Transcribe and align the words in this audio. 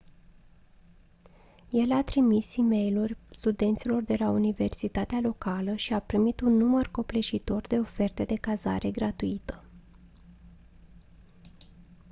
el 1.71 1.91
a 1.91 2.03
trimis 2.03 2.55
e-mailuri 2.57 3.17
studenților 3.31 4.03
de 4.03 4.15
la 4.19 4.29
universitatea 4.29 5.19
locală 5.19 5.75
și 5.75 5.93
a 5.93 5.99
primit 5.99 6.39
un 6.39 6.53
număr 6.57 6.87
copleșitor 6.87 7.67
de 7.67 7.79
oferte 7.79 8.23
de 8.25 8.35
cazare 8.35 8.91
gratuită 8.91 9.63